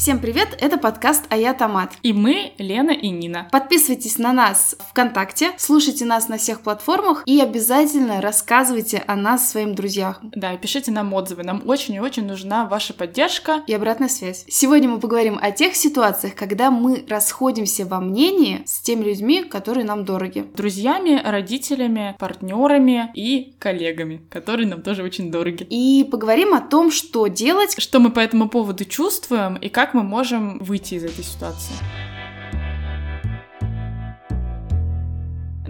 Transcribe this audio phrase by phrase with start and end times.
[0.00, 1.92] Всем привет, это подкаст «А я Томат».
[2.02, 3.48] И мы, Лена и Нина.
[3.52, 9.74] Подписывайтесь на нас ВКонтакте, слушайте нас на всех платформах и обязательно рассказывайте о нас своим
[9.74, 10.16] друзьям.
[10.22, 13.62] Да, пишите нам отзывы, нам очень и очень нужна ваша поддержка.
[13.66, 14.46] И обратная связь.
[14.48, 19.84] Сегодня мы поговорим о тех ситуациях, когда мы расходимся во мнении с теми людьми, которые
[19.84, 20.46] нам дороги.
[20.56, 25.66] Друзьями, родителями, партнерами и коллегами, которые нам тоже очень дороги.
[25.68, 30.02] И поговорим о том, что делать, Что мы по этому поводу чувствуем и как мы
[30.02, 31.74] можем выйти из этой ситуации.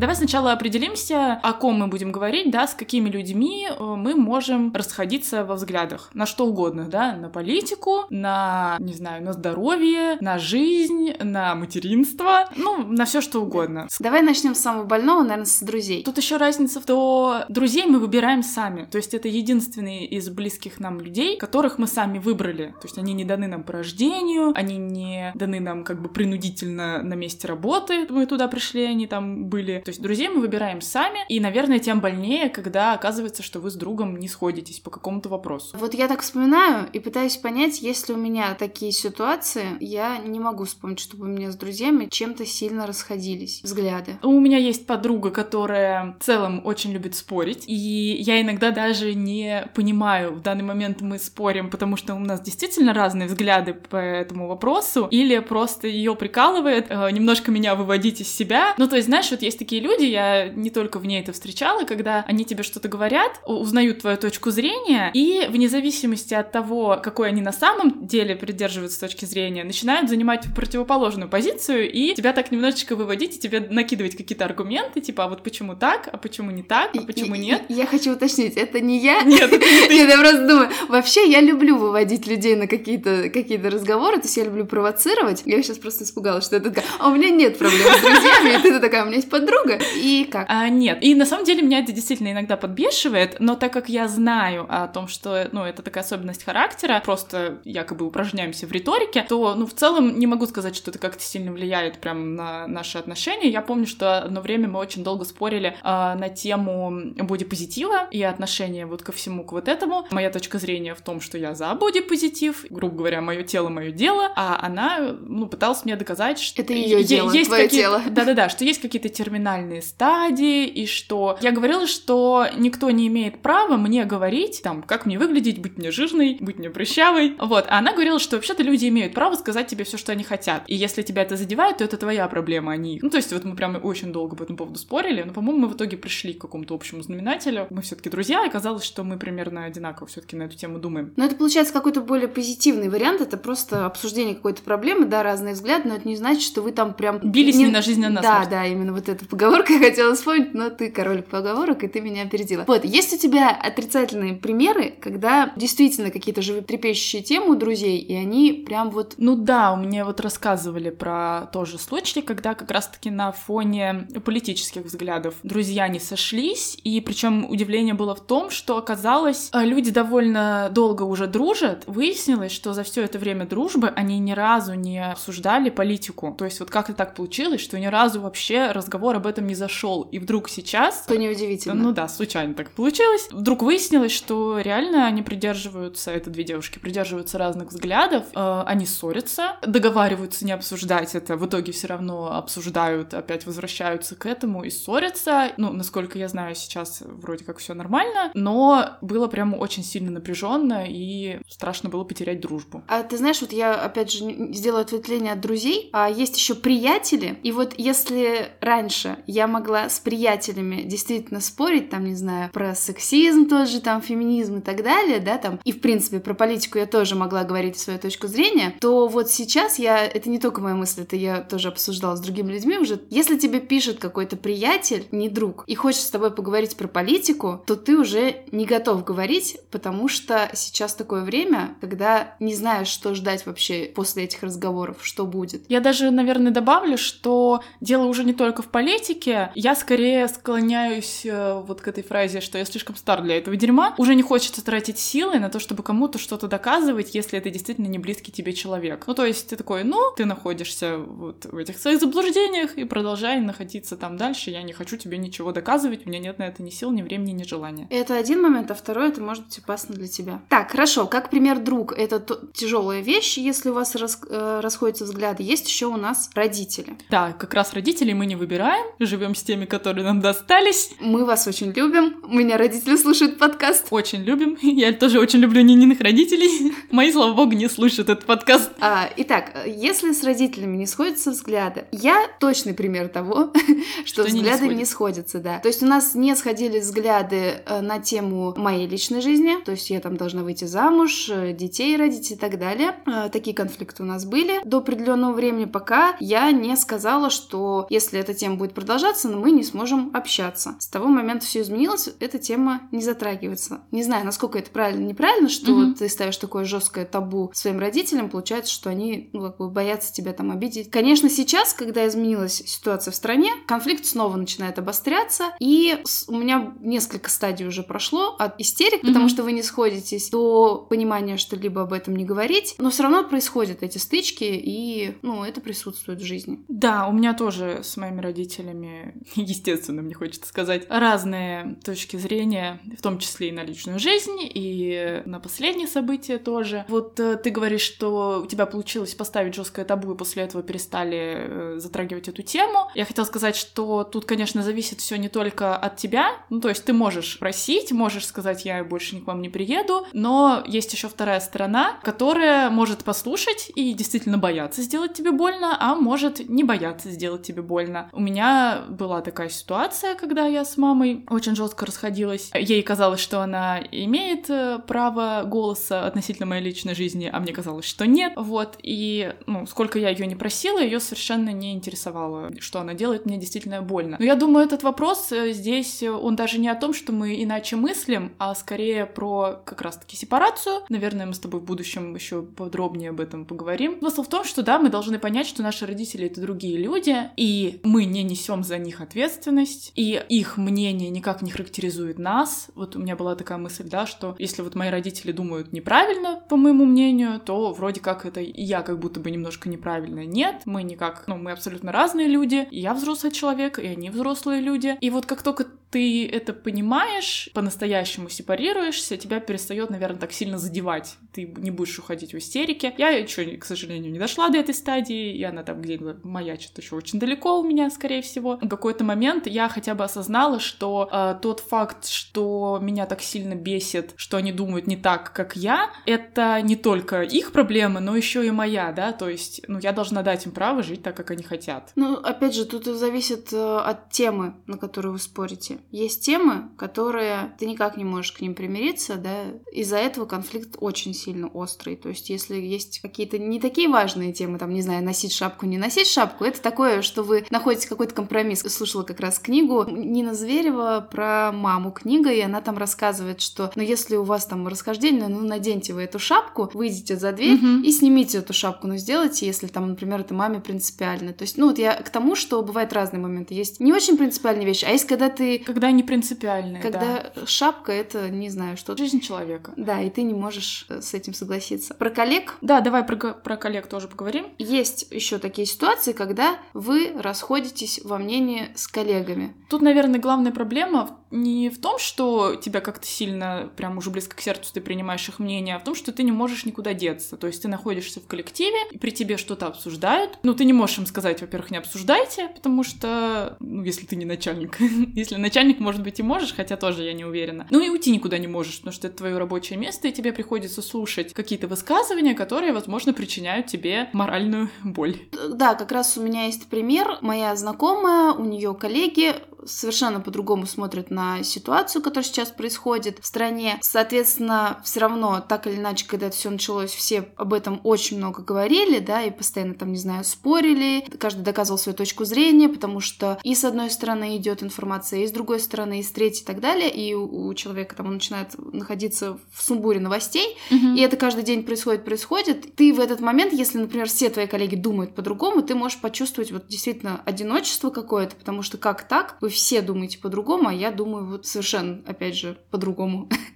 [0.01, 4.73] Давай сначала определимся, о ком мы будем говорить, да, с какими людьми э, мы можем
[4.73, 6.09] расходиться во взглядах.
[6.15, 12.49] На что угодно, да, на политику, на, не знаю, на здоровье, на жизнь, на материнство,
[12.57, 13.89] ну, на все что угодно.
[13.99, 16.03] Давай начнем с самого больного, наверное, с друзей.
[16.03, 18.87] Тут еще разница в том, друзей мы выбираем сами.
[18.91, 22.69] То есть это единственные из близких нам людей, которых мы сами выбрали.
[22.81, 27.03] То есть они не даны нам по рождению, они не даны нам как бы принудительно
[27.03, 28.07] на месте работы.
[28.09, 29.83] Мы туда пришли, они там были.
[29.91, 33.75] То есть друзей мы выбираем сами, и, наверное, тем больнее, когда оказывается, что вы с
[33.75, 35.77] другом не сходитесь по какому-то вопросу.
[35.77, 40.63] Вот я так вспоминаю и пытаюсь понять, если у меня такие ситуации, я не могу
[40.63, 44.17] вспомнить, чтобы у меня с друзьями чем-то сильно расходились взгляды.
[44.23, 47.73] У меня есть подруга, которая в целом очень любит спорить, и
[48.21, 52.95] я иногда даже не понимаю, в данный момент мы спорим, потому что у нас действительно
[52.95, 58.73] разные взгляды по этому вопросу, или просто ее прикалывает э, немножко меня выводить из себя.
[58.79, 61.85] Ну, то есть, знаешь, вот есть такие люди, я не только в ней это встречала,
[61.85, 67.29] когда они тебе что-то говорят, узнают твою точку зрения, и вне зависимости от того, какой
[67.29, 72.95] они на самом деле придерживаются точки зрения, начинают занимать противоположную позицию и тебя так немножечко
[72.97, 76.91] выводить, и тебе накидывать какие-то аргументы, типа, а вот почему так, а почему не так,
[76.95, 77.63] а почему И- и- нет.
[77.69, 79.23] и Я хочу уточнить, это не я?
[79.25, 79.95] Нет, это не ты.
[79.95, 84.37] Нет, я просто думаю, вообще я люблю выводить людей на какие-то какие разговоры, то есть
[84.37, 85.43] я люблю провоцировать.
[85.47, 88.63] Я сейчас просто испугалась, что это такая, а у меня нет проблем с друзьями, и
[88.63, 89.70] ты такая, у меня есть подруга.
[89.97, 90.47] И как?
[90.49, 94.09] А, нет, и на самом деле меня это действительно иногда подбешивает, но так как я
[94.09, 99.55] знаю о том, что, ну, это такая особенность характера, просто якобы упражняемся в риторике, то,
[99.55, 103.49] ну, в целом не могу сказать, что это как-то сильно влияет прям на наши отношения.
[103.49, 108.87] Я помню, что одно время мы очень долго спорили а, на тему бодипозитива и отношения
[108.87, 110.07] вот ко всему к вот этому.
[110.11, 114.31] Моя точка зрения в том, что я за бодипозитив, грубо говоря, мое тело, мое дело,
[114.37, 118.03] а она, ну, пыталась мне доказать, что Это её е- дело, есть твоё какие- тело.
[118.11, 119.09] Да-да-да, что есть какие-то
[119.51, 121.39] терминальные стадии, и что...
[121.41, 125.91] Я говорила, что никто не имеет права мне говорить, там, как мне выглядеть, быть мне
[125.91, 127.37] жирной, быть мне прыщавой.
[127.39, 127.67] Вот.
[127.69, 130.65] А она говорила, что вообще-то люди имеют право сказать тебе все, что они хотят.
[130.67, 133.03] И если тебя это задевает, то это твоя проблема, а не их.
[133.03, 135.69] Ну, то есть вот мы прям очень долго по этому поводу спорили, но, по-моему, мы
[135.69, 137.67] в итоге пришли к какому-то общему знаменателю.
[137.71, 140.79] Мы все таки друзья, и оказалось, что мы примерно одинаково все таки на эту тему
[140.79, 141.13] думаем.
[141.17, 145.89] Но это получается какой-то более позитивный вариант, это просто обсуждение какой-то проблемы, да, разные взгляды,
[145.89, 147.19] но это не значит, что вы там прям...
[147.19, 148.51] Бились не на жизнь, а на Да, смерть.
[148.51, 152.23] да, именно вот эту поговорку я хотела вспомнить, но ты король поговорок, и ты меня
[152.25, 152.65] опередила.
[152.67, 158.53] Вот, есть у тебя отрицательные примеры, когда действительно какие-то животрепещущие темы у друзей, и они
[158.53, 164.09] прям вот Ну да, меня вот рассказывали про тоже случай, когда как раз-таки на фоне
[164.25, 169.91] политических взглядов друзья не сошлись, и причем удивление было в том, что оказалось, э, люди
[169.91, 175.03] довольно долго уже дружат, выяснилось, что за все это время дружбы они ни разу не
[175.03, 176.35] обсуждали политику.
[176.37, 180.03] То есть вот как-то так получилось, что ни разу вообще разговор об этом не зашел,
[180.03, 181.75] и вдруг сейчас что неудивительно.
[181.75, 183.29] ну да, случайно так получилось.
[183.31, 189.57] Вдруг выяснилось, что реально они придерживаются, это две девушки, придерживаются разных взглядов, э, они ссорятся,
[189.67, 195.53] договариваются не обсуждать это, в итоге все равно обсуждают, опять возвращаются к этому и ссорятся.
[195.57, 200.85] Ну, насколько я знаю, сейчас вроде как все нормально, но было прям очень сильно напряженно
[200.87, 202.83] и страшно было потерять дружбу.
[202.89, 207.39] А ты знаешь, вот я опять же сделаю ответвление от друзей, а есть еще приятели.
[207.43, 213.49] И вот если раньше я могла с приятелями действительно спорить, там, не знаю, про сексизм
[213.49, 216.87] тот же, там, феминизм и так далее, да, там, и в принципе про политику я
[216.87, 221.03] тоже могла говорить свою точку зрения, то вот сейчас я, это не только моя мысль,
[221.03, 225.65] это я тоже обсуждала с другими людьми уже, если тебе пишет какой-то приятель, не друг,
[225.67, 230.51] и хочет с тобой поговорить про политику, то ты уже не готов говорить, потому что
[230.55, 235.65] сейчас такое время, когда не знаешь, что ждать вообще после этих разговоров, что будет.
[235.69, 241.25] Я даже, наверное, добавлю, что дело уже не только в политике, критике, я скорее склоняюсь
[241.25, 243.95] э, вот к этой фразе, что я слишком стар для этого дерьма.
[243.99, 247.99] Уже не хочется тратить силы на то, чтобы кому-то что-то доказывать, если это действительно не
[247.99, 249.05] близкий тебе человек.
[249.07, 253.41] Ну, то есть ты такой, ну, ты находишься вот в этих своих заблуждениях и продолжай
[253.41, 254.51] находиться там дальше.
[254.51, 257.33] Я не хочу тебе ничего доказывать, у меня нет на это ни сил, ни времени,
[257.33, 257.87] ни желания.
[257.91, 260.41] Это один момент, а второй это может быть опасно для тебя.
[260.49, 262.23] Так, хорошо, как пример друг, это
[262.55, 265.43] тяжелая вещь, если у вас рас, э, расходятся взгляды.
[265.43, 266.97] Есть еще у нас родители.
[267.11, 270.91] Да, как раз родителей мы не выбираем, живем с теми, которые нам достались.
[271.01, 272.17] Мы вас очень любим.
[272.23, 273.87] У меня родители слушают подкаст.
[273.91, 274.59] Очень любим.
[274.63, 276.75] Я тоже очень люблю Нининых родителей.
[276.91, 278.71] Мои, слава богу, не слушают этот подкаст.
[278.81, 283.53] А, итак, если с родителями не сходятся взгляды, я точный пример того,
[284.05, 285.61] что, что взгляды не, не сходятся, да.
[285.61, 289.89] То есть у нас не сходились взгляды э, на тему моей личной жизни, то есть
[289.91, 292.97] я там должна выйти замуж, э, детей родить и так далее.
[293.07, 298.21] Э, такие конфликты у нас были до определенного времени, пока я не сказала, что если
[298.21, 298.90] эта тема будет продолжаться,
[299.29, 300.77] но мы не сможем общаться.
[300.79, 303.83] С того момента все изменилось, эта тема не затрагивается.
[303.91, 305.95] Не знаю, насколько это правильно, неправильно, что mm-hmm.
[305.95, 310.33] ты ставишь такое жесткое табу своим родителям, получается, что они ну, как бы боятся тебя
[310.33, 310.91] там обидеть.
[310.91, 317.31] Конечно, сейчас, когда изменилась ситуация в стране, конфликт снова начинает обостряться, и у меня несколько
[317.31, 319.07] стадий уже прошло от истерик, mm-hmm.
[319.07, 323.03] потому что вы не сходитесь, до понимания, что либо об этом не говорить, но все
[323.03, 326.65] равно происходят эти стычки, и, ну, это присутствует в жизни.
[326.69, 328.80] Да, у меня тоже с моими родителями,
[329.35, 335.23] естественно, мне хочется сказать, разные точки зрения, в том числе и на личную жизнь, и
[335.25, 336.85] на последние события тоже.
[336.89, 341.19] Вот э, ты говоришь, что у тебя получилось поставить жесткое табу, и после этого перестали
[341.19, 342.91] э, затрагивать эту тему.
[342.95, 346.85] Я хотела сказать, что тут, конечно, зависит все не только от тебя, ну, то есть
[346.85, 351.09] ты можешь просить, можешь сказать, я больше ни к вам не приеду, но есть еще
[351.09, 357.11] вторая сторона, которая может послушать и действительно бояться сделать тебе больно, а может не бояться
[357.11, 358.09] сделать тебе больно.
[358.13, 362.51] У меня была такая ситуация, когда я с мамой очень жестко расходилась.
[362.55, 367.85] Ей казалось, что она имеет э, право голоса относительно моей личной жизни, а мне казалось,
[367.85, 368.33] что нет.
[368.37, 373.27] Вот, и, ну, сколько я ее не просила, ее совершенно не интересовало, что она делает,
[373.27, 374.17] мне действительно больно.
[374.19, 377.43] Но я думаю, этот вопрос э, здесь, э, он даже не о том, что мы
[377.43, 380.81] иначе мыслим, а скорее про как раз-таки сепарацию.
[380.89, 383.99] Наверное, мы с тобой в будущем еще подробнее об этом поговорим.
[383.99, 387.81] Смысл в том, что да, мы должны понять, что наши родители это другие люди, и
[387.83, 392.69] мы не несем за них ответственность, и их мнение никак не характеризует нас.
[392.75, 396.57] Вот у меня была такая мысль, да, что если вот мои родители думают неправильно, по
[396.57, 400.25] моему мнению, то вроде как это я как будто бы немножко неправильно.
[400.25, 404.61] Нет, мы никак, ну, мы абсолютно разные люди, и я взрослый человек, и они взрослые
[404.61, 404.97] люди.
[405.01, 411.17] И вот как только ты это понимаешь, по-настоящему сепарируешься, тебя перестает, наверное, так сильно задевать.
[411.33, 412.95] Ты не будешь уходить в истерике.
[412.97, 416.95] Я еще, к сожалению, не дошла до этой стадии, и она там где-то маячит еще
[416.95, 418.40] очень далеко у меня, скорее всего.
[418.41, 423.55] В какой-то момент я хотя бы осознала, что э, тот факт, что меня так сильно
[423.55, 428.47] бесит, что они думают не так, как я, это не только их проблема, но еще
[428.47, 431.43] и моя, да, то есть, ну, я должна дать им право жить так, как они
[431.43, 431.93] хотят.
[431.97, 435.79] Ну, опять же, тут зависит э, от темы, на которую вы спорите.
[435.91, 441.15] Есть темы, которые ты никак не можешь к ним примириться, да, из-за этого конфликт очень
[441.15, 441.97] сильно острый.
[441.97, 445.79] То есть, если есть какие-то не такие важные темы, там, не знаю, носить шапку, не
[445.79, 448.30] носить шапку, это такое, что вы находите какой-то компромисс.
[448.55, 453.83] Слушала как раз книгу Нина Зверева про маму книга, и она там рассказывает, что, ну,
[453.83, 457.83] если у вас там расхождение, ну, наденьте вы эту шапку, выйдите за дверь mm-hmm.
[457.83, 461.33] и снимите эту шапку, ну, сделайте, если там, например, это маме принципиально.
[461.33, 463.55] То есть, ну, вот я к тому, что бывают разные моменты.
[463.55, 467.47] Есть не очень принципиальные вещи, а есть, когда ты когда они принципиальные, Когда да.
[467.47, 468.97] шапка— это, не знаю, что...
[468.97, 469.73] Жизнь человека.
[469.77, 471.95] Да, и ты не можешь э, с этим согласиться.
[471.95, 472.57] Про коллег?
[472.61, 474.47] Да, давай про, про коллег тоже поговорим.
[474.59, 479.55] Есть еще такие ситуации, когда вы расходитесь во мнении с коллегами.
[479.69, 484.41] Тут, наверное, главная проблема не в том, что тебя как-то сильно, прям уже близко к
[484.41, 487.37] сердцу ты принимаешь их мнение, а в том, что ты не можешь никуда деться.
[487.37, 490.39] То есть ты находишься в коллективе, и при тебе что-то обсуждают.
[490.43, 494.25] Ну, ты не можешь им сказать, во-первых, не обсуждайте, потому что, ну, если ты не
[494.25, 494.79] начальник.
[495.15, 497.67] если начальник, может быть, и можешь, хотя тоже я не уверена.
[497.71, 500.83] Ну и уйти никуда не можешь, потому что это твое рабочее место, и тебе приходится
[500.83, 505.17] слушать какие-то высказывания, которые, возможно, причиняют тебе моральную боль.
[505.49, 507.19] Да, как раз у меня есть пример.
[507.21, 509.35] Моя знакомая, у нее коллеги
[509.67, 513.79] совершенно по-другому смотрят на ситуацию, которая сейчас происходит в стране.
[513.81, 518.43] Соответственно, все равно, так или иначе, когда это все началось, все об этом очень много
[518.43, 523.39] говорили, да, и постоянно там, не знаю, спорили, каждый доказывал свою точку зрения, потому что
[523.43, 526.61] и с одной стороны идет информация, и с другой стороны, и с третьей и так
[526.61, 530.97] далее, и у, у человека там он начинает находиться в сумбуре новостей, mm-hmm.
[530.97, 532.75] и это каждый день происходит, происходит.
[532.75, 536.67] Ты в этот момент, если, например, все твои коллеги думают по-другому, ты можешь почувствовать вот
[536.69, 539.37] действительно одиночество какое-то, потому что как так?
[539.41, 543.29] Вы все думаете по-другому, а я думаю вот совершенно, опять же, по-другому.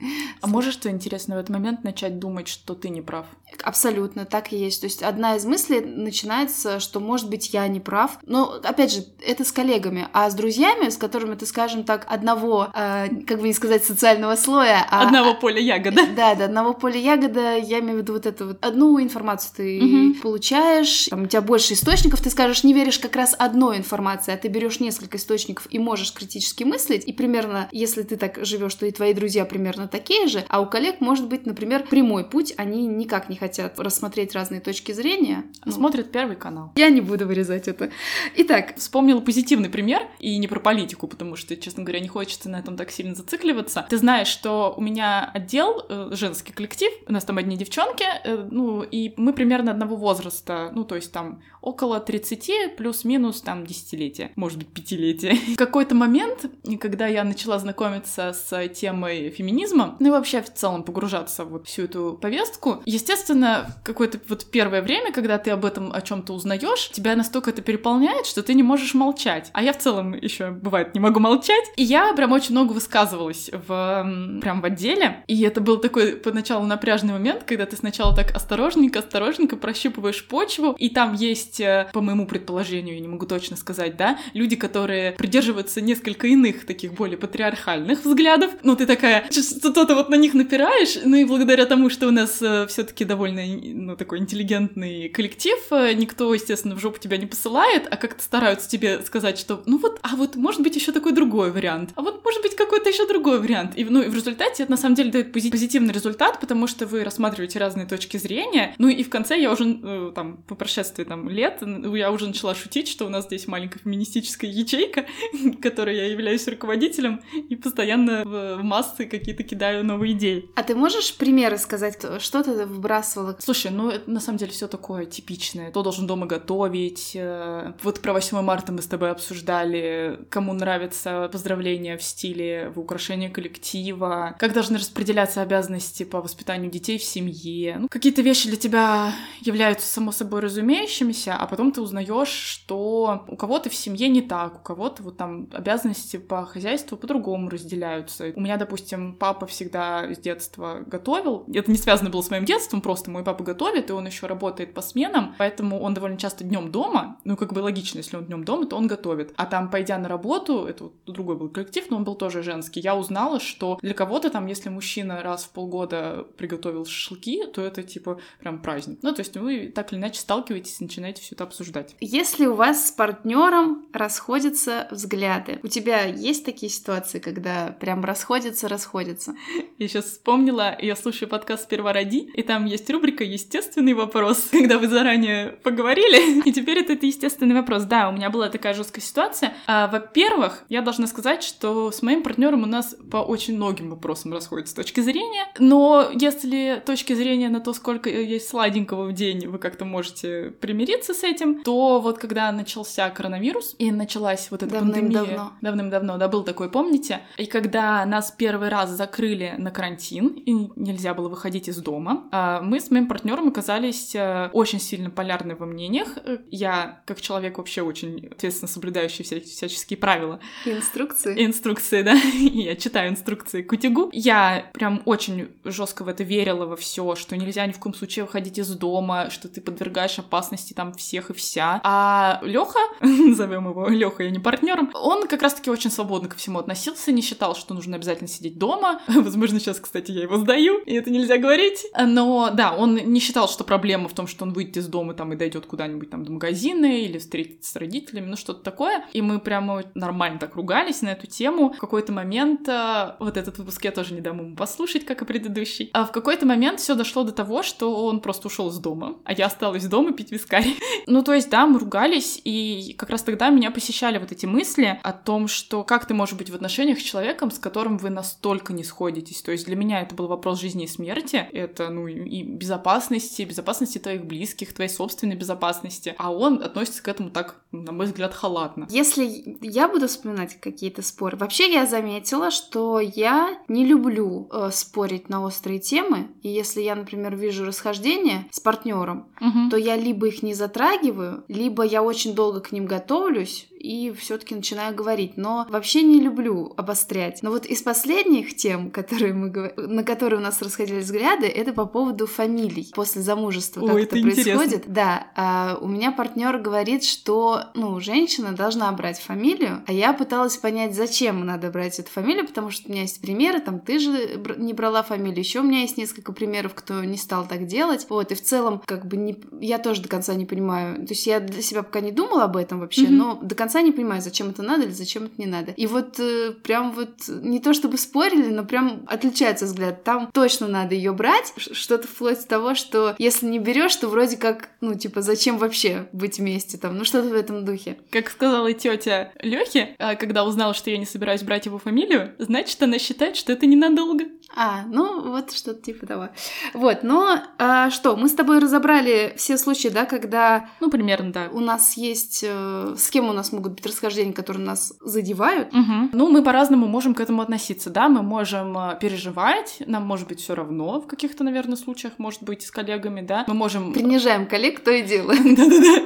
[0.45, 3.25] А можешь ты, интересно, в этот момент начать думать, что ты не прав?
[3.63, 4.83] Абсолютно, так и есть.
[4.83, 8.19] То есть одна из мыслей начинается, что, может быть, я не прав.
[8.27, 10.07] Но, опять же, это с коллегами.
[10.13, 14.37] А с друзьями, с которыми ты, скажем так, одного, э, как бы не сказать, социального
[14.37, 14.87] слоя...
[14.91, 16.03] А, одного поля ягода.
[16.15, 19.81] Да, да, одного поля ягода, я имею в виду вот эту вот одну информацию ты
[19.83, 20.21] угу.
[20.21, 24.37] получаешь, там, у тебя больше источников, ты скажешь, не веришь как раз одной информации, а
[24.37, 28.87] ты берешь несколько источников и можешь критически мыслить, и примерно, если ты так живешь, то
[28.87, 32.87] и твои друзья примерно такие же, а у коллег может быть, например, прямой путь, они
[32.87, 35.45] никак не хотят рассмотреть разные точки зрения.
[35.65, 36.73] Ну, Смотрят Первый канал.
[36.77, 37.91] Я не буду вырезать это.
[38.37, 38.75] Итак.
[38.77, 42.77] Вспомнила позитивный пример, и не про политику, потому что, честно говоря, не хочется на этом
[42.77, 43.87] так сильно зацикливаться.
[43.89, 48.49] Ты знаешь, что у меня отдел, э, женский коллектив, у нас там одни девчонки, э,
[48.51, 54.31] ну, и мы примерно одного возраста, ну, то есть там около 30, плюс-минус там десятилетия,
[54.37, 55.35] может быть, пятилетия.
[55.55, 56.47] В какой-то момент,
[56.79, 61.83] когда я начала знакомиться с темой феминизма, ну и вообще в целом погружаться вот всю
[61.83, 67.15] эту повестку, естественно, какое-то вот первое время, когда ты об этом о чем-то узнаешь, тебя
[67.15, 69.51] настолько это переполняет, что ты не можешь молчать.
[69.53, 71.65] А я в целом еще бывает не могу молчать.
[71.77, 75.23] И я прям очень много высказывалась в прям в отделе.
[75.27, 80.75] И это был такой поначалу напряжный момент, когда ты сначала так осторожненько, осторожненько прощупываешь почву,
[80.79, 85.13] и там есть, э, по моему предположению, я не могу точно сказать, да, люди, которые
[85.13, 88.53] придерживаются несколько иных таких более патриархальных взглядов.
[88.63, 92.41] Ну, ты такая, что-то вот на них напираешь, ну и благодаря тому, что у нас
[92.41, 97.89] э, все-таки довольно, ну, такой интеллигентный коллектив, э, никто, естественно, в жопу тебя не посылает,
[97.91, 101.51] а как-то стараются тебе сказать, что, ну вот, а вот может быть еще такой другой
[101.51, 102.54] вариант, а вот может быть
[102.85, 103.73] какой-то еще другой вариант.
[103.77, 107.05] И, ну, и в результате это на самом деле дает позитивный результат, потому что вы
[107.05, 108.75] рассматриваете разные точки зрения.
[108.79, 112.55] Ну и в конце я уже, э, там, по прошествии там лет, я уже начала
[112.55, 115.07] шутить, что у нас здесь маленькая феминистическая ячейка,
[115.63, 120.51] которой я являюсь руководителем, и постоянно в массы какие-то кидаю новые идеи.
[120.55, 123.37] А ты можешь примеры сказать, что ты выбрасывала?
[123.41, 125.71] Слушай, ну это на самом деле все такое типичное.
[125.71, 127.13] Кто должен дома готовить?
[127.15, 132.81] Э, вот про 8 марта мы с тобой обсуждали, кому нравится поздравления в стиле в
[132.81, 137.77] украшении коллектива, как должны распределяться обязанности по воспитанию детей в семье.
[137.79, 143.37] Ну, какие-то вещи для тебя являются само собой разумеющимися, а потом ты узнаешь, что у
[143.37, 148.33] кого-то в семье не так, у кого-то вот там обязанности по хозяйству по-другому разделяются.
[148.35, 151.45] У меня, допустим, папа всегда с детства готовил.
[151.53, 154.75] Это не связано было с моим детством, просто мой папа готовит, и он еще работает
[154.75, 157.19] по сменам, поэтому он довольно часто днем дома.
[157.25, 159.33] Ну, как бы логично, если он днем дома, то он готовит.
[159.37, 162.64] А там, пойдя на работу, это вот другой был коллектив, но он был тоже женский,
[162.75, 167.83] я узнала, что для кого-то там, если мужчина раз в полгода приготовил шашлыки, то это
[167.83, 168.99] типа прям праздник.
[169.03, 171.95] Ну, то есть вы так или иначе сталкиваетесь начинаете все это обсуждать.
[172.01, 178.69] Если у вас с партнером расходятся взгляды, у тебя есть такие ситуации, когда прям расходятся,
[178.69, 179.35] расходятся?
[179.79, 184.79] Я сейчас вспомнила, я слушаю подкаст «Сперва роди», и там есть рубрика «Естественный вопрос», когда
[184.79, 187.85] вы заранее поговорили, и теперь это, это естественный вопрос.
[187.85, 189.55] Да, у меня была такая жесткая ситуация.
[189.67, 194.33] А, во-первых, я должна сказать, что с моим партнером у нас по очень многим вопросам
[194.33, 199.59] расходятся точки зрения, но если точки зрения на то, сколько есть сладенького в день, вы
[199.59, 205.19] как-то можете примириться с этим, то вот когда начался коронавирус и началась вот эта Давным-давно.
[205.19, 205.51] пандемия...
[205.61, 206.19] Давным-давно.
[206.19, 207.21] Да, был такой, помните?
[207.39, 212.61] И когда нас первый раз закрыли на карантин, и нельзя было выходить из дома, а,
[212.61, 216.19] мы с моим партнером оказались э, очень сильно полярны во мнениях.
[216.51, 220.41] Я, как человек вообще очень ответственно соблюдающий вся, всяческие правила.
[220.65, 221.45] Инструкции.
[221.45, 222.15] Инструкции, да.
[222.53, 224.11] Я читаю инструкции к утюгу.
[224.13, 228.25] Я прям очень жестко в это верила во все, что нельзя ни в коем случае
[228.25, 231.81] выходить из дома, что ты подвергаешь опасности там всех и вся.
[231.85, 236.59] А Леха, назовем его Леха, я не партнером, он как раз-таки очень свободно ко всему
[236.59, 239.01] относился, не считал, что нужно обязательно сидеть дома.
[239.09, 241.87] Возможно, сейчас, кстати, я его сдаю, и это нельзя говорить.
[241.99, 245.33] Но да, он не считал, что проблема в том, что он выйдет из дома там
[245.33, 249.05] и дойдет куда-нибудь там до магазина или встретится с родителями, ну что-то такое.
[249.13, 251.73] И мы прямо нормально так ругались на эту тему.
[251.73, 252.24] В какой-то момент,
[252.69, 256.13] э, вот этот выпуск я тоже не дам ему послушать, как и предыдущий, а в
[256.13, 259.87] какой-то момент все дошло до того, что он просто ушел из дома, а я осталась
[259.87, 260.67] дома пить вискарь.
[261.07, 264.99] ну, то есть, да, мы ругались, и как раз тогда меня посещали вот эти мысли
[265.03, 268.73] о том, что как ты можешь быть в отношениях с человеком, с которым вы настолько
[268.73, 269.43] не сходитесь.
[269.43, 273.99] То есть для меня это был вопрос жизни и смерти, это, ну, и безопасности, безопасности
[273.99, 278.87] твоих близких, твоей собственной безопасности, а он относится к этому так, на мой взгляд, халатно.
[278.91, 282.14] Если я буду вспоминать какие-то споры, вообще я заметила,
[282.51, 288.47] что я не люблю э, спорить на острые темы, и если я, например, вижу расхождение
[288.51, 289.71] с партнером, угу.
[289.71, 294.55] то я либо их не затрагиваю, либо я очень долго к ним готовлюсь, и все-таки
[294.55, 295.37] начинаю говорить.
[295.37, 297.43] Но вообще не люблю обострять.
[297.43, 301.85] Но вот из последних тем, которые мы, на которые у нас расходились взгляды, это по
[301.85, 303.87] поводу фамилий после замужества.
[303.87, 304.85] Как Ой, это, это происходит?
[304.87, 305.27] Да.
[305.37, 310.95] А, у меня партнер говорит, что ну, женщина должна брать фамилию, а я пыталась понять,
[310.95, 314.73] зачем надо брать эту фамилию, потому что у меня есть примеры, там ты же не
[314.73, 318.07] брала фамилию, еще у меня есть несколько примеров, кто не стал так делать.
[318.09, 320.97] Вот, и в целом, как бы, не, я тоже до конца не понимаю.
[321.07, 323.11] То есть я для себя пока не думала об этом вообще, mm-hmm.
[323.11, 325.73] но до конца не понимаю, зачем это надо или зачем это не надо.
[325.73, 330.05] И вот э, прям вот не то чтобы спорили, но прям отличается взгляд.
[330.05, 331.53] Там точно надо ее брать.
[331.57, 336.09] Что-то вплоть до того, что если не берешь, то вроде как, ну, типа, зачем вообще
[336.13, 336.97] быть вместе там?
[336.97, 337.99] Ну, что-то в этом духе.
[338.11, 341.94] Как сказала тетя Лехи, а, когда узнала, что я не собираюсь брать его фамилию,
[342.39, 344.25] значит, она считает, что это ненадолго.
[344.57, 346.29] А, ну, вот что-то типа того.
[346.75, 350.69] Вот, но а, что, мы с тобой разобрали все случаи, да, когда...
[350.81, 351.49] Ну, примерно, да.
[351.53, 352.45] У нас есть...
[352.47, 355.75] Э, с кем у нас могут быть расхождения, которые нас задевают.
[355.75, 356.11] Угу.
[356.13, 360.41] Ну, мы по-разному можем к этому относиться, да, мы можем э, переживать, нам может быть
[360.41, 363.93] все равно в каких-то, наверное, случаях, может быть, с коллегами, да, мы можем...
[363.93, 365.35] Принижаем коллег, то и дело.
[365.45, 366.03] Да-да-да.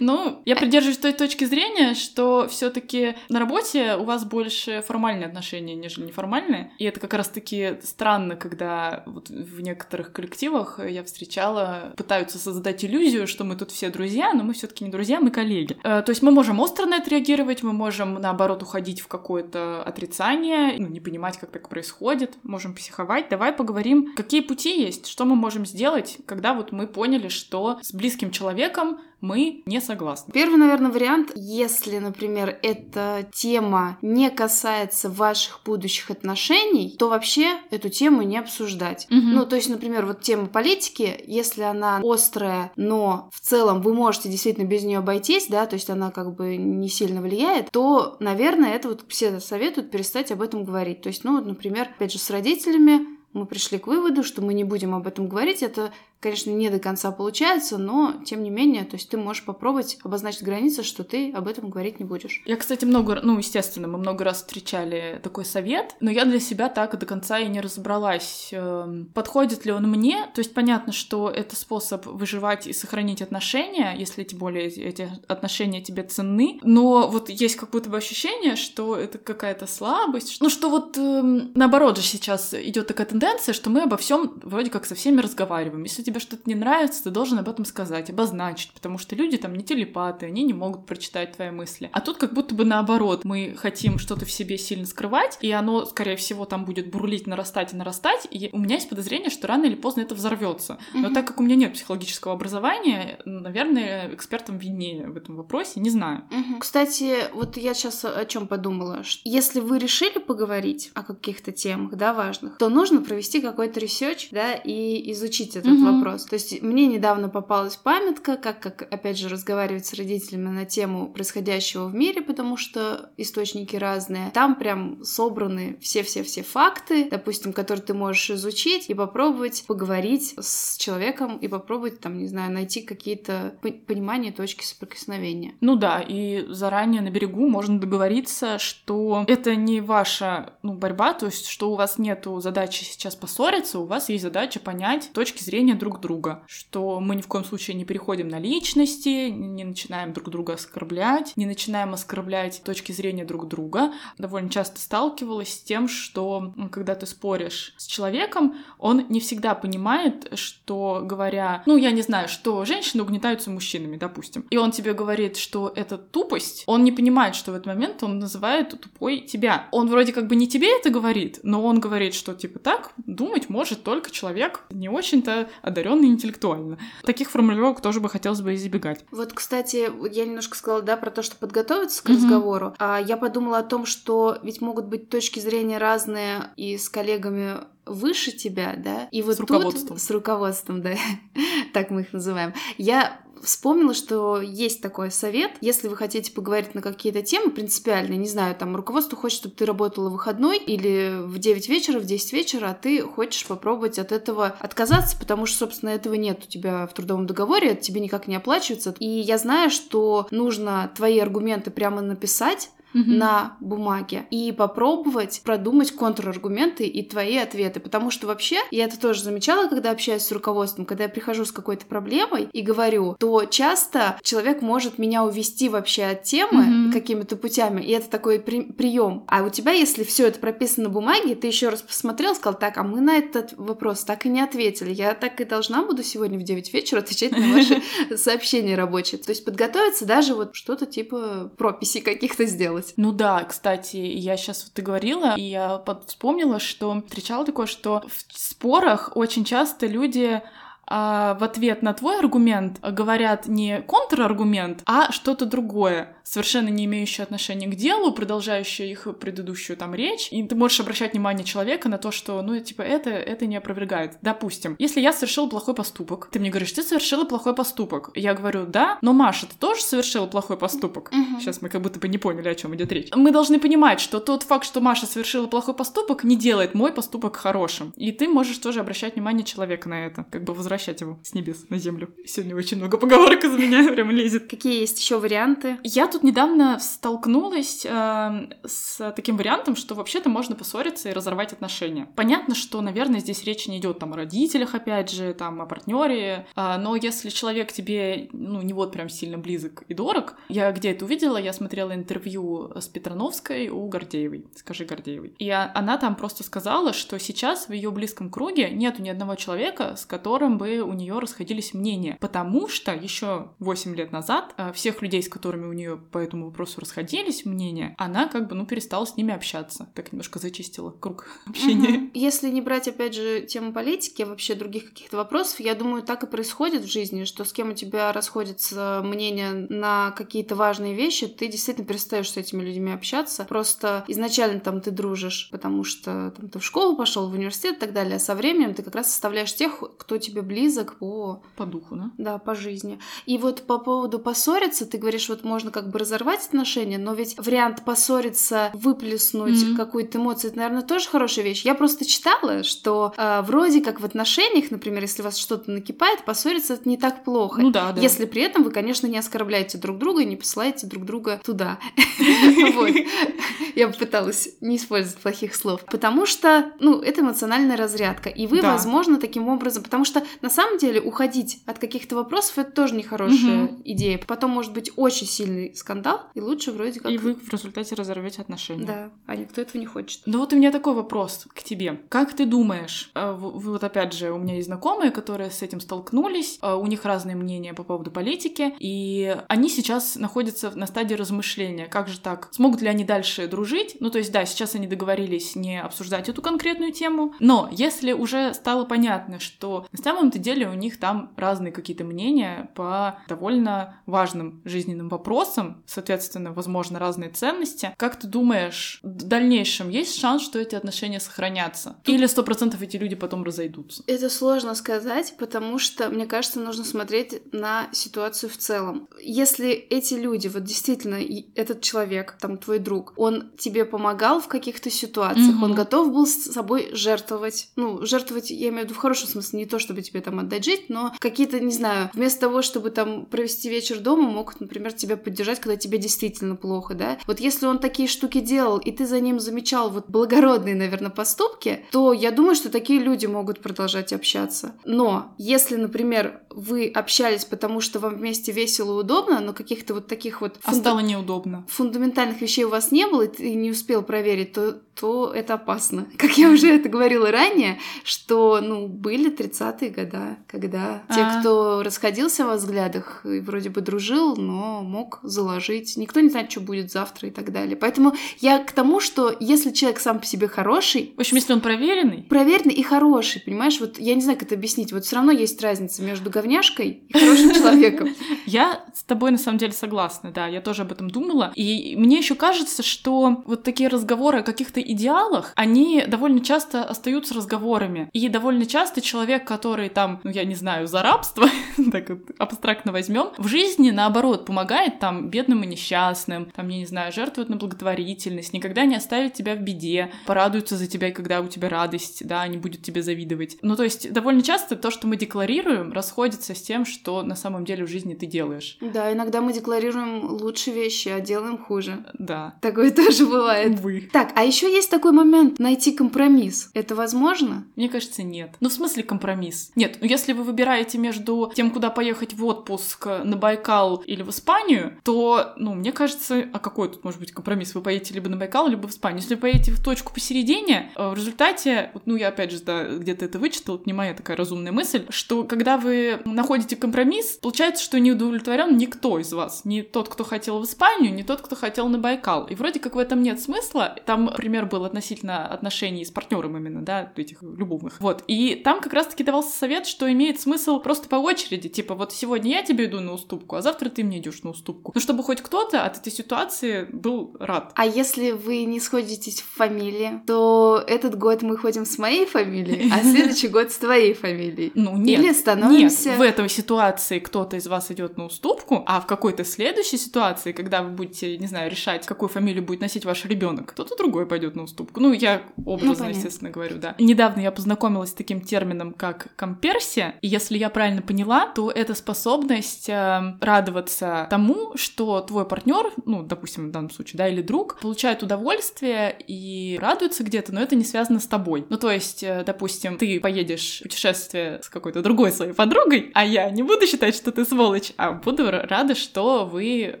[0.02, 5.26] Ну, я придерживаюсь той точки зрения, что все таки на работе у вас больше формальные
[5.26, 11.94] отношения, нежели неформальные, и это как раз-таки странно, когда вот в некоторых коллективах я встречала,
[11.96, 15.30] пытаются создать иллюзию, что мы тут все друзья, но мы все таки не друзья, мы
[15.30, 15.76] коллеги.
[15.84, 19.84] Э, то есть мы можем остро на это реагировать, мы можем, наоборот, уходить в какое-то
[19.84, 23.28] отрицание, ну, не понимать, как так происходит, можем психовать.
[23.28, 27.92] Давай поговорим, какие пути есть, что мы можем сделать, когда вот мы поняли, что с
[27.92, 30.32] близким человеком мы не согласны.
[30.32, 37.88] Первый, наверное, вариант, если, например, эта тема не касается ваших будущих отношений, то вообще эту
[37.88, 39.06] тему не обсуждать.
[39.10, 39.20] Угу.
[39.20, 44.28] Ну, то есть, например, вот тема политики, если она острая, но в целом вы можете
[44.28, 48.74] действительно без нее обойтись, да, то есть она как бы не сильно влияет, то, наверное,
[48.74, 51.00] это вот все советуют перестать об этом говорить.
[51.00, 54.52] То есть, ну, вот, например, опять же, с родителями мы пришли к выводу, что мы
[54.52, 55.62] не будем об этом говорить.
[55.62, 59.98] Это конечно, не до конца получается, но тем не менее, то есть ты можешь попробовать
[60.04, 62.42] обозначить границы, что ты об этом говорить не будешь.
[62.46, 66.68] Я, кстати, много, ну, естественно, мы много раз встречали такой совет, но я для себя
[66.68, 70.26] так до конца и не разобралась, эм, подходит ли он мне.
[70.34, 75.82] То есть понятно, что это способ выживать и сохранить отношения, если тем более эти отношения
[75.82, 80.70] тебе ценны, но вот есть как будто бы ощущение, что это какая-то слабость, ну что
[80.70, 84.94] вот эм, наоборот же сейчас идет такая тенденция, что мы обо всем вроде как со
[84.94, 85.82] всеми разговариваем.
[85.82, 89.54] Если тебе что-то не нравится, ты должен об этом сказать, обозначить, потому что люди там
[89.54, 91.90] не телепаты, они не могут прочитать твои мысли.
[91.92, 95.84] А тут как будто бы наоборот, мы хотим что-то в себе сильно скрывать, и оно,
[95.84, 99.64] скорее всего, там будет бурлить, нарастать и нарастать, и у меня есть подозрение, что рано
[99.64, 100.78] или поздно это взорвется.
[100.94, 101.14] Но mm-hmm.
[101.14, 106.24] так как у меня нет психологического образования, наверное, экспертам виднее в этом вопросе, не знаю.
[106.30, 106.58] Mm-hmm.
[106.60, 109.02] Кстати, вот я сейчас о чем подумала.
[109.24, 114.54] Если вы решили поговорить о каких-то темах, да, важных, то нужно провести какой-то research, да,
[114.54, 115.96] и изучить этот mm-hmm.
[115.96, 116.24] вопрос вопрос.
[116.24, 121.08] То есть мне недавно попалась памятка, как, как опять же, разговаривать с родителями на тему
[121.12, 124.30] происходящего в мире, потому что источники разные.
[124.32, 131.38] Там прям собраны все-все-все факты, допустим, которые ты можешь изучить и попробовать поговорить с человеком
[131.38, 135.54] и попробовать, там, не знаю, найти какие-то понимания точки соприкосновения.
[135.60, 141.26] Ну да, и заранее на берегу можно договориться, что это не ваша ну, борьба, то
[141.26, 145.74] есть что у вас нету задачи сейчас поссориться, у вас есть задача понять точки зрения
[145.74, 150.30] друг друга, что мы ни в коем случае не переходим на личности, не начинаем друг
[150.30, 153.92] друга оскорблять, не начинаем оскорблять точки зрения друг друга.
[154.18, 160.38] Довольно часто сталкивалась с тем, что когда ты споришь с человеком, он не всегда понимает,
[160.38, 165.36] что говоря, ну, я не знаю, что женщины угнетаются мужчинами, допустим, и он тебе говорит,
[165.36, 169.68] что это тупость, он не понимает, что в этот момент он называет тупой тебя.
[169.72, 173.48] Он вроде как бы не тебе это говорит, но он говорит, что типа так думать
[173.48, 176.78] может только человек не очень-то одаренный интеллектуально.
[177.02, 179.04] Таких формулировок тоже бы хотелось бы избегать.
[179.10, 182.14] Вот, кстати, я немножко сказала, да, про то, что подготовиться к mm-hmm.
[182.14, 182.74] разговору.
[182.78, 187.56] А я подумала о том, что ведь могут быть точки зрения разные и с коллегами
[187.84, 189.88] выше тебя, да, и вот с руководством.
[189.88, 190.94] тут с руководством, да,
[191.72, 192.54] так мы их называем.
[192.78, 198.28] Я вспомнила, что есть такой совет, если вы хотите поговорить на какие-то темы принципиальные, не
[198.28, 202.32] знаю, там руководство хочет, чтобы ты работала в выходной или в 9 вечера, в 10
[202.32, 206.86] вечера, а ты хочешь попробовать от этого отказаться, потому что, собственно, этого нет у тебя
[206.86, 208.94] в трудовом договоре, это тебе никак не оплачивается.
[208.98, 213.04] И я знаю, что нужно твои аргументы прямо написать, угу.
[213.10, 217.80] на бумаге и попробовать продумать контраргументы и твои ответы.
[217.80, 221.52] Потому что вообще, я это тоже замечала, когда общаюсь с руководством, когда я прихожу с
[221.52, 226.92] какой-то проблемой и говорю, то часто человек может меня увести вообще от темы угу.
[226.92, 229.24] какими-то путями, и это такой при- прием.
[229.28, 232.78] А у тебя, если все это прописано на бумаге, ты еще раз посмотрел, сказал, так,
[232.78, 234.92] а мы на этот вопрос так и не ответили.
[234.92, 237.82] Я так и должна буду сегодня в 9 вечера отвечать на ваши
[238.16, 239.20] сообщения рабочие.
[239.20, 242.94] То есть подготовиться даже вот что-то типа прописи каких-то сделать делать.
[242.96, 248.02] Ну да, кстати, я сейчас вот ты говорила, и я вспомнила, что встречала такое, что
[248.08, 250.42] в спорах очень часто люди
[250.86, 257.22] а, в ответ на твой аргумент говорят не контраргумент, а что-то другое совершенно не имеющие
[257.22, 261.98] отношения к делу, продолжающие их предыдущую там речь, и ты можешь обращать внимание человека на
[261.98, 264.18] то, что, ну, типа, это, это не опровергает.
[264.22, 268.10] Допустим, если я совершила плохой поступок, ты мне говоришь, ты совершила плохой поступок.
[268.14, 271.10] Я говорю, да, но Маша, ты тоже совершила плохой поступок?
[271.12, 271.40] Угу.
[271.40, 273.08] Сейчас мы как будто бы не поняли, о чем идет речь.
[273.14, 277.36] Мы должны понимать, что тот факт, что Маша совершила плохой поступок, не делает мой поступок
[277.36, 277.92] хорошим.
[277.96, 281.66] И ты можешь тоже обращать внимание человека на это, как бы возвращать его с небес
[281.68, 282.14] на землю.
[282.26, 284.48] Сегодня очень много поговорок из меня прям лезет.
[284.48, 285.78] Какие есть еще варианты?
[285.82, 292.06] Я тут недавно столкнулась э, с таким вариантом, что вообще-то можно поссориться и разорвать отношения.
[292.14, 296.46] Понятно, что, наверное, здесь речь не идет там о родителях, опять же, там о партнере,
[296.54, 300.92] э, но если человек тебе, ну, не вот прям сильно близок и дорог, я где
[300.92, 306.44] это увидела, я смотрела интервью с Петрановской у Гордеевой, скажи Гордеевой, и она там просто
[306.44, 310.92] сказала, что сейчас в ее близком круге нету ни одного человека, с которым бы у
[310.92, 315.72] нее расходились мнения, потому что еще 8 лет назад э, всех людей, с которыми у
[315.72, 319.88] нее по этому вопросу расходились мнения, она как бы, ну, перестала с ними общаться.
[319.94, 321.98] Так немножко зачистила круг общения.
[321.98, 322.10] Угу.
[322.14, 326.22] Если не брать, опять же, тему политики, а вообще других каких-то вопросов, я думаю, так
[326.22, 331.26] и происходит в жизни, что с кем у тебя расходится мнение на какие-то важные вещи,
[331.26, 333.44] ты действительно перестаешь с этими людьми общаться.
[333.44, 337.80] Просто изначально там ты дружишь, потому что там, ты в школу пошел, в университет и
[337.80, 341.42] так далее, а со временем ты как раз составляешь тех, кто тебе близок по...
[341.56, 342.10] По духу, да?
[342.18, 342.98] Да, по жизни.
[343.26, 347.36] И вот по поводу поссориться, ты говоришь, вот можно как бы разорвать отношения, но ведь
[347.38, 349.76] вариант поссориться, выплеснуть mm-hmm.
[349.76, 351.64] какую-то эмоцию, это, наверное, тоже хорошая вещь.
[351.64, 356.74] Я просто читала, что э, вроде как в отношениях, например, если вас что-то накипает, поссориться
[356.74, 357.60] это не так плохо.
[357.60, 358.00] Ну да, да.
[358.00, 361.78] Если при этом вы, конечно, не оскорбляете друг друга и не посылаете друг друга туда.
[363.74, 365.84] Я попыталась не использовать плохих слов.
[365.86, 368.28] Потому что, ну, это эмоциональная разрядка.
[368.28, 369.82] И вы, возможно, таким образом...
[369.82, 374.18] Потому что, на самом деле, уходить от каких-то вопросов— это тоже нехорошая идея.
[374.26, 377.10] Потом может быть очень сильный скандал, и лучше вроде как...
[377.10, 378.86] И вы в результате разорвете отношения.
[378.86, 380.22] Да, а никто этого не хочет.
[380.26, 382.00] Ну вот у меня такой вопрос к тебе.
[382.08, 386.58] Как ты думаешь, э, вот опять же, у меня есть знакомые, которые с этим столкнулись,
[386.62, 391.86] э, у них разные мнения по поводу политики, и они сейчас находятся на стадии размышления,
[391.86, 393.96] как же так, смогут ли они дальше дружить?
[394.00, 398.54] Ну то есть да, сейчас они договорились не обсуждать эту конкретную тему, но если уже
[398.54, 404.62] стало понятно, что на самом-то деле у них там разные какие-то мнения по довольно важным
[404.64, 407.94] жизненным вопросам, соответственно, возможно, разные ценности.
[407.96, 411.96] Как ты думаешь, в дальнейшем есть шанс, что эти отношения сохранятся?
[412.04, 414.02] Или сто процентов эти люди потом разойдутся?
[414.06, 419.08] Это сложно сказать, потому что, мне кажется, нужно смотреть на ситуацию в целом.
[419.20, 421.18] Если эти люди, вот действительно,
[421.54, 425.64] этот человек, там, твой друг, он тебе помогал в каких-то ситуациях, mm-hmm.
[425.64, 429.60] он готов был с собой жертвовать, ну, жертвовать, я имею в виду в хорошем смысле,
[429.60, 433.26] не то, чтобы тебе там отдать жить, но какие-то, не знаю, вместо того, чтобы там
[433.26, 437.18] провести вечер дома, мог, например, тебя поддержать когда тебе действительно плохо, да.
[437.26, 441.86] Вот если он такие штуки делал, и ты за ним замечал вот благородные, наверное, поступки,
[441.90, 444.74] то я думаю, что такие люди могут продолжать общаться.
[444.84, 450.06] Но если, например, вы общались, потому что вам вместе весело и удобно, но каких-то вот
[450.06, 450.58] таких вот...
[450.64, 451.64] А стало неудобно.
[451.68, 456.06] Фундаментальных вещей у вас не было, и ты не успел проверить, то, то это опасно.
[456.18, 461.40] Как я уже это говорила ранее, что, ну, были 30-е года, когда те, а.
[461.40, 465.51] кто расходился во взглядах и вроде бы дружил, но мог заложить.
[465.96, 467.76] Никто не знает, что будет завтра и так далее.
[467.76, 471.12] Поэтому я к тому, что если человек сам по себе хороший...
[471.16, 472.24] В общем, если он проверенный?
[472.28, 473.80] Проверенный и хороший, понимаешь?
[473.80, 474.92] Вот я не знаю, как это объяснить.
[474.92, 478.14] Вот все равно есть разница между говняшкой и хорошим человеком.
[478.46, 481.52] Я с тобой на самом деле согласна, да, я тоже об этом думала.
[481.54, 487.34] И мне еще кажется, что вот такие разговоры о каких-то идеалах, они довольно часто остаются
[487.34, 488.08] разговорами.
[488.12, 491.48] И довольно часто человек, который там, ну я не знаю, за рабство,
[491.92, 496.86] так вот абстрактно возьмем, в жизни наоборот помогает там бедным и несчастным, там, я не
[496.86, 501.48] знаю, жертвует на благотворительность, никогда не оставит тебя в беде, порадуется за тебя, когда у
[501.48, 503.56] тебя радость, да, не будет тебе завидовать.
[503.62, 507.64] Ну, то есть довольно часто то, что мы декларируем, расходится с тем, что на самом
[507.64, 508.78] деле в жизни ты делаешь.
[508.80, 512.04] Да, иногда мы декларируем лучшие вещи, а делаем хуже.
[512.18, 512.54] Да.
[512.60, 513.78] Такое тоже бывает.
[513.78, 514.08] Увы.
[514.12, 516.70] Так, а еще есть такой момент найти компромисс.
[516.74, 517.64] Это возможно?
[517.76, 518.50] Мне кажется, нет.
[518.60, 519.72] Ну, в смысле компромисс?
[519.74, 524.30] Нет, ну если вы выбираете между тем, куда поехать в отпуск на Байкал или в
[524.30, 525.21] Испанию, то,
[525.56, 527.74] ну, мне кажется, а какой тут может быть компромисс?
[527.74, 529.20] Вы поедете либо на Байкал, либо в Испанию.
[529.20, 533.24] Если вы поедете в точку посередине, э, в результате, ну, я опять же, да, где-то
[533.24, 538.12] это вычитал, не моя такая разумная мысль, что когда вы находите компромисс, получается, что не
[538.12, 539.64] удовлетворен никто из вас.
[539.64, 542.46] Не тот, кто хотел в Испанию, не тот, кто хотел на Байкал.
[542.46, 543.96] И вроде как в этом нет смысла.
[544.06, 548.00] Там пример был относительно отношений с партнером именно, да, этих любовных.
[548.00, 548.24] Вот.
[548.26, 551.68] И там как раз-таки давался совет, что имеет смысл просто по очереди.
[551.68, 554.92] Типа, вот сегодня я тебе иду на уступку, а завтра ты мне идешь на уступку.
[554.94, 557.72] Ну, чтобы хоть кто-то от этой ситуации был рад.
[557.74, 562.90] А если вы не сходитесь в фамилии, то этот год мы ходим с моей фамилией,
[562.90, 564.72] а следующий год с твоей фамилией.
[564.74, 565.20] Ну, нет.
[565.20, 566.10] Или становимся...
[566.10, 570.52] Нет, в этой ситуации кто-то из вас идет на уступку, а в какой-то следующей ситуации,
[570.52, 574.56] когда вы будете, не знаю, решать, какую фамилию будет носить ваш ребенок, кто-то другой пойдет
[574.56, 574.98] на уступку.
[574.98, 576.94] Ну, я образно, ну, естественно, говорю, да.
[576.98, 581.94] Недавно я познакомилась с таким термином, как комперсия, и если я правильно поняла, то это
[581.94, 587.78] способность э, радоваться тому, что твой партнер, ну, допустим, в данном случае, да, или друг,
[587.80, 591.66] получает удовольствие и радуется где-то, но это не связано с тобой.
[591.68, 596.24] Ну, то есть, э, допустим, ты поедешь в путешествие с какой-то другой своей подругой, а
[596.24, 600.00] я не буду считать, что ты сволочь, а буду рада, что вы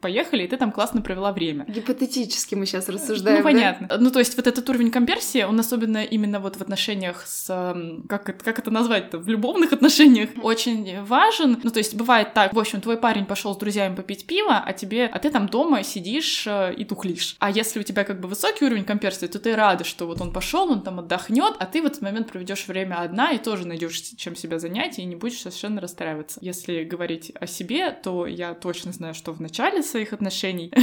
[0.00, 1.64] поехали, и ты там классно провела время.
[1.68, 3.38] Гипотетически мы сейчас рассуждаем.
[3.38, 3.86] Ну, понятно.
[3.88, 3.98] Да?
[3.98, 7.46] Ну, то есть, вот этот уровень комперсии, он особенно именно вот в отношениях с...
[8.08, 9.18] Как это, как это назвать-то?
[9.18, 11.60] В любовных отношениях очень важен.
[11.62, 14.72] Ну, то есть, бывает так, в общем, твой парень пошел с друзьями попить пиво, а
[14.72, 14.89] тебе...
[14.98, 17.36] А ты там дома сидишь э, и тухлишь.
[17.38, 20.32] А если у тебя как бы высокий уровень комперсии, то ты рада, что вот он
[20.32, 24.00] пошел, он там отдохнет, а ты в этот момент проведешь время одна и тоже найдешь
[24.16, 26.38] чем себя занять и не будешь совершенно расстраиваться.
[26.42, 30.72] Если говорить о себе, то я точно знаю, что в начале своих отношений,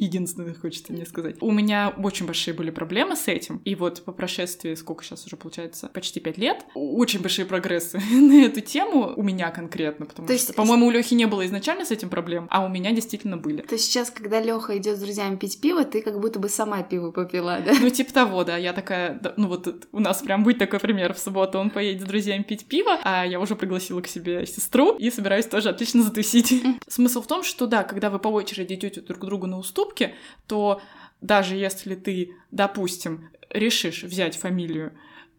[0.00, 3.58] единственное, хочется мне сказать, у меня очень большие были проблемы с этим.
[3.64, 8.44] И вот по прошествии, сколько сейчас уже получается, почти пять лет, очень большие прогрессы на
[8.44, 11.90] эту тему у меня конкретно, потому то что, по-моему, у Лехи не было изначально с
[11.90, 13.62] этим проблем, а у меня действительно были.
[13.62, 16.82] То есть сейчас, когда Леха идет с друзьями пить пиво, ты как будто бы сама
[16.82, 17.72] пиво попила, да?
[17.80, 18.56] Ну, типа того, да.
[18.56, 21.14] Я такая, ну вот у нас прям будет такой пример.
[21.14, 24.96] В субботу он поедет с друзьями пить пиво, а я уже пригласила к себе сестру
[24.96, 26.62] и собираюсь тоже отлично затусить.
[26.86, 30.14] Смысл в том, что да, когда вы по очереди идете друг к другу на уступки,
[30.46, 30.80] то
[31.20, 34.92] даже если ты, допустим, решишь взять фамилию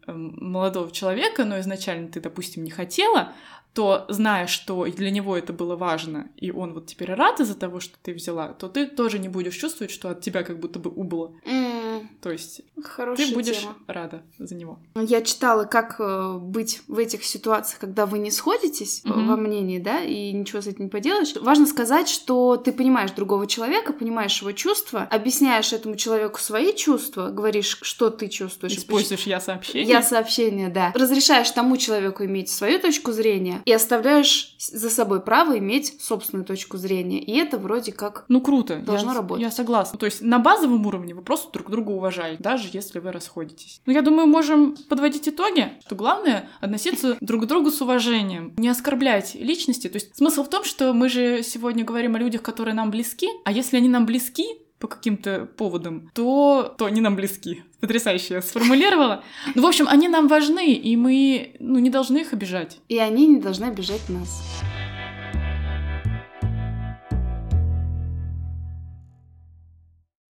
[0.06, 3.32] эм, молодого человека, но изначально ты, допустим, не хотела,
[3.74, 7.80] то зная, что для него это было важно, и он вот теперь рад из-за того,
[7.80, 10.90] что ты взяла, то ты тоже не будешь чувствовать, что от тебя как будто бы
[10.90, 11.34] убыло.
[11.46, 11.82] Mm.
[12.20, 13.76] То есть Хорошая ты будешь тема.
[13.86, 14.78] рада за него.
[14.94, 19.26] Я читала, как э, быть в этих ситуациях, когда вы не сходитесь mm-hmm.
[19.26, 21.34] во мнении, да, и ничего с этим не поделаешь.
[21.40, 27.30] Важно сказать, что ты понимаешь другого человека, понимаешь его чувства, объясняешь этому человеку свои чувства,
[27.30, 28.74] говоришь, что ты чувствуешь.
[28.74, 29.88] Используешь я сообщение.
[29.88, 30.92] Я сообщение, да.
[30.94, 36.76] Разрешаешь тому человеку иметь свою точку зрения, и оставляешь за собой право иметь собственную точку
[36.76, 37.20] зрения.
[37.20, 39.42] И это вроде как ну круто, должно я, работать.
[39.42, 39.98] Я согласна.
[39.98, 43.80] То есть на базовом уровне вы просто друг друга уважаете, даже если вы расходитесь.
[43.86, 48.68] Ну, я думаю, можем подводить итоги, что главное относиться друг к другу с уважением, не
[48.68, 49.88] оскорблять личности.
[49.88, 53.28] То есть смысл в том, что мы же сегодня говорим о людях, которые нам близки,
[53.44, 54.46] а если они нам близки,
[54.82, 57.62] по каким-то поводам, то, то они нам близки.
[57.78, 59.22] Потрясающе сформулировала.
[59.54, 62.80] Ну, в общем, они нам важны, и мы ну, не должны их обижать.
[62.88, 64.42] И они не должны обижать нас.